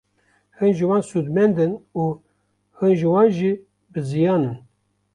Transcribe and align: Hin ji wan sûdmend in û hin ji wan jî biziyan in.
Hin 0.57 0.71
ji 0.77 0.85
wan 0.87 1.03
sûdmend 1.09 1.57
in 1.65 1.73
û 2.01 2.03
hin 2.77 2.93
ji 2.99 3.07
wan 3.13 3.29
jî 3.37 3.51
biziyan 3.93 4.41
in. 4.51 4.57